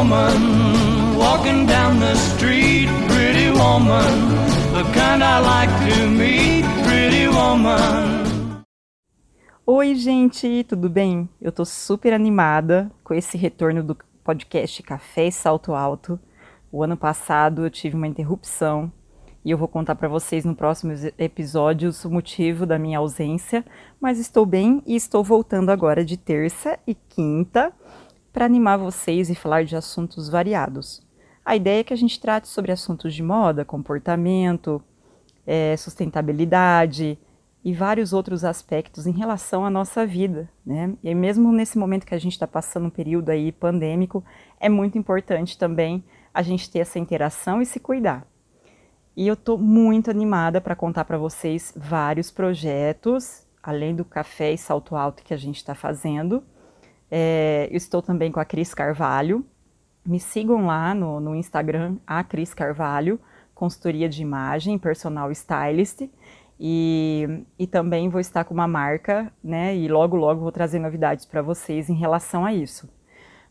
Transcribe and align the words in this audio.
woman 0.00 1.14
walking 1.18 1.66
down 1.66 2.00
the 2.00 2.14
street, 2.14 2.88
pretty 3.06 3.50
woman, 3.50 4.10
the 4.72 4.82
kind 4.94 5.22
I 5.22 5.40
like 5.40 5.92
to 5.92 6.08
meet, 6.08 6.64
pretty 6.84 7.28
woman. 7.28 8.64
Oi, 9.66 9.94
gente, 9.94 10.64
tudo 10.64 10.88
bem? 10.88 11.28
Eu 11.38 11.52
tô 11.52 11.66
super 11.66 12.14
animada 12.14 12.90
com 13.04 13.12
esse 13.12 13.36
retorno 13.36 13.82
do 13.82 13.94
podcast 14.24 14.82
Café 14.82 15.26
e 15.26 15.32
Salto 15.32 15.74
Alto. 15.74 16.18
O 16.72 16.82
ano 16.82 16.96
passado 16.96 17.66
eu 17.66 17.70
tive 17.70 17.94
uma 17.94 18.06
interrupção 18.06 18.90
e 19.44 19.50
eu 19.50 19.58
vou 19.58 19.68
contar 19.68 19.96
para 19.96 20.08
vocês 20.08 20.46
no 20.46 20.54
próximo 20.54 20.94
episódio 21.18 21.90
o 22.04 22.08
motivo 22.08 22.64
da 22.64 22.78
minha 22.78 22.98
ausência, 22.98 23.64
mas 24.00 24.18
estou 24.18 24.46
bem 24.46 24.82
e 24.86 24.96
estou 24.96 25.22
voltando 25.22 25.68
agora 25.68 26.02
de 26.02 26.16
terça 26.16 26.78
e 26.86 26.94
quinta 26.94 27.70
para 28.40 28.46
animar 28.46 28.78
vocês 28.78 29.28
e 29.28 29.34
falar 29.34 29.64
de 29.64 29.76
assuntos 29.76 30.30
variados. 30.30 31.06
A 31.44 31.54
ideia 31.54 31.80
é 31.80 31.84
que 31.84 31.92
a 31.92 31.96
gente 31.96 32.18
trate 32.18 32.48
sobre 32.48 32.72
assuntos 32.72 33.12
de 33.12 33.22
moda, 33.22 33.66
comportamento, 33.66 34.82
é, 35.46 35.76
sustentabilidade 35.76 37.18
e 37.62 37.74
vários 37.74 38.14
outros 38.14 38.42
aspectos 38.42 39.06
em 39.06 39.10
relação 39.10 39.62
à 39.62 39.68
nossa 39.68 40.06
vida, 40.06 40.48
né? 40.64 40.94
E 41.04 41.14
mesmo 41.14 41.52
nesse 41.52 41.76
momento 41.76 42.06
que 42.06 42.14
a 42.14 42.18
gente 42.18 42.32
está 42.32 42.46
passando 42.46 42.86
um 42.86 42.90
período 42.90 43.28
aí 43.28 43.52
pandêmico, 43.52 44.24
é 44.58 44.70
muito 44.70 44.96
importante 44.96 45.58
também 45.58 46.02
a 46.32 46.40
gente 46.40 46.70
ter 46.70 46.78
essa 46.78 46.98
interação 46.98 47.60
e 47.60 47.66
se 47.66 47.78
cuidar. 47.78 48.26
E 49.14 49.28
eu 49.28 49.34
estou 49.34 49.58
muito 49.58 50.10
animada 50.10 50.62
para 50.62 50.74
contar 50.74 51.04
para 51.04 51.18
vocês 51.18 51.74
vários 51.76 52.30
projetos, 52.30 53.46
além 53.62 53.94
do 53.94 54.02
café 54.02 54.50
e 54.50 54.56
salto 54.56 54.96
alto 54.96 55.22
que 55.22 55.34
a 55.34 55.36
gente 55.36 55.56
está 55.56 55.74
fazendo. 55.74 56.42
É, 57.10 57.68
eu 57.70 57.76
estou 57.76 58.00
também 58.00 58.30
com 58.30 58.40
a 58.40 58.44
Cris 58.44 58.72
Carvalho. 58.72 59.44
Me 60.06 60.20
sigam 60.20 60.66
lá 60.66 60.94
no, 60.94 61.20
no 61.20 61.34
Instagram, 61.34 61.96
a 62.06 62.22
Cris 62.24 62.54
Carvalho, 62.54 63.20
consultoria 63.54 64.08
de 64.08 64.22
imagem, 64.22 64.78
personal 64.78 65.30
stylist. 65.32 66.08
E, 66.58 67.44
e 67.58 67.66
também 67.66 68.08
vou 68.08 68.20
estar 68.20 68.44
com 68.44 68.52
uma 68.52 68.68
marca, 68.68 69.32
né? 69.42 69.74
E 69.74 69.88
logo, 69.88 70.16
logo 70.16 70.42
vou 70.42 70.52
trazer 70.52 70.78
novidades 70.78 71.24
para 71.24 71.40
vocês 71.40 71.88
em 71.88 71.94
relação 71.94 72.44
a 72.44 72.52
isso. 72.52 72.88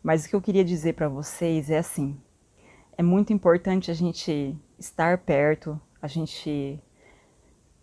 Mas 0.02 0.24
o 0.24 0.28
que 0.28 0.36
eu 0.36 0.40
queria 0.40 0.64
dizer 0.64 0.94
para 0.94 1.08
vocês 1.08 1.70
é 1.70 1.78
assim: 1.78 2.16
é 2.96 3.02
muito 3.02 3.32
importante 3.32 3.90
a 3.90 3.94
gente 3.94 4.56
estar 4.78 5.18
perto, 5.18 5.78
a 6.00 6.06
gente 6.06 6.80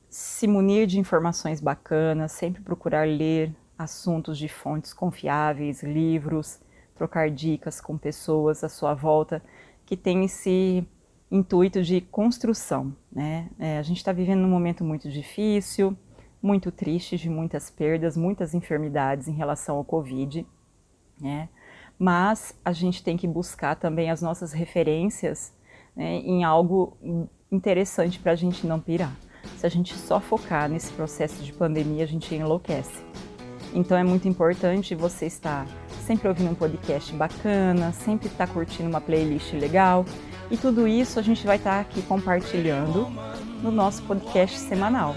se 0.10 0.48
munir 0.48 0.88
de 0.88 1.00
informações 1.00 1.60
bacanas, 1.60 2.32
sempre 2.32 2.62
procurar 2.62 3.08
ler 3.08 3.54
assuntos 3.78 4.38
de 4.38 4.48
fontes 4.48 4.94
confiáveis, 4.94 5.84
livros, 5.84 6.60
trocar 6.96 7.30
dicas 7.30 7.80
com 7.80 7.98
pessoas 7.98 8.64
à 8.64 8.70
sua 8.70 8.94
volta 8.94 9.42
que 9.86 9.96
têm 9.96 10.26
esse 10.26 10.86
intuito 11.32 11.84
de 11.84 12.02
construção. 12.02 12.96
Né? 13.12 13.50
É, 13.60 13.78
a 13.78 13.82
gente 13.82 13.98
está 13.98 14.12
vivendo 14.12 14.44
um 14.44 14.50
momento 14.50 14.84
muito 14.84 15.10
difícil, 15.10 15.96
muito 16.42 16.72
triste, 16.72 17.18
de 17.18 17.30
muitas 17.30 17.70
perdas, 17.70 18.18
muitas 18.18 18.54
enfermidades 18.54 19.28
em 19.28 19.34
relação 19.34 19.78
ao 19.78 19.84
Covid. 19.84 20.46
Né? 21.20 21.50
Mas 21.98 22.56
a 22.64 22.72
gente 22.72 23.04
tem 23.04 23.18
que 23.18 23.28
buscar 23.28 23.76
também 23.76 24.10
as 24.10 24.22
nossas 24.22 24.54
referências 24.54 25.54
né, 25.96 26.16
em 26.18 26.44
algo 26.44 26.98
interessante 27.52 28.20
para 28.20 28.34
a 28.34 28.36
gente 28.36 28.68
não 28.68 28.80
pirar. 28.80 29.16
Se 29.58 29.66
a 29.66 29.70
gente 29.70 29.94
só 29.96 30.20
focar 30.20 30.70
nesse 30.70 30.92
processo 30.94 31.42
de 31.44 31.54
pandemia, 31.54 32.04
a 32.04 32.08
gente 32.08 32.34
enlouquece. 32.36 33.04
Então 33.74 33.98
é 33.98 34.04
muito 34.04 34.28
importante 34.28 34.96
você 34.96 35.26
estar 35.26 35.68
sempre 36.06 36.28
ouvindo 36.28 36.52
um 36.52 36.56
podcast 36.56 37.14
bacana, 37.14 37.92
sempre 37.92 38.28
estar 38.28 38.48
curtindo 38.48 38.90
uma 38.90 39.02
playlist 39.02 39.54
legal. 39.54 40.06
E 40.50 40.58
tudo 40.58 40.88
isso 40.88 41.20
a 41.20 41.22
gente 41.22 41.46
vai 41.46 41.58
estar 41.58 41.80
aqui 41.80 42.02
compartilhando 42.04 43.08
no 43.62 43.72
nosso 43.72 44.02
podcast 44.04 44.58
semanal. 44.58 45.16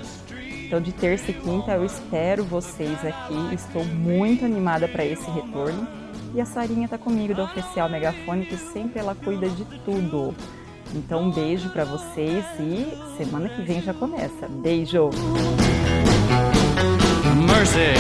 Então, 0.71 0.81
de 0.81 0.93
terça 0.93 1.33
e 1.33 1.35
quinta, 1.35 1.73
eu 1.73 1.85
espero 1.85 2.45
vocês 2.45 3.05
aqui. 3.05 3.55
Estou 3.55 3.85
muito 3.85 4.45
animada 4.45 4.87
para 4.87 5.05
esse 5.05 5.29
retorno. 5.29 5.85
E 6.33 6.41
a 6.41 6.45
Sarinha 6.45 6.85
está 6.85 6.97
comigo 6.97 7.35
do 7.35 7.43
Oficial 7.43 7.89
Megafone, 7.89 8.47
que 8.47 8.57
sempre 8.57 9.01
ela 9.01 9.17
cuida 9.17 9.49
de 9.49 9.65
tudo. 9.85 10.33
Então, 10.95 11.25
um 11.25 11.31
beijo 11.33 11.71
para 11.71 11.85
vocês 11.85 12.45
e 12.61 12.87
semana 13.17 13.49
que 13.49 13.63
vem 13.63 13.83
já 13.83 13.93
começa. 13.93 14.47
Beijo! 14.49 15.11
Mercy. 17.47 18.00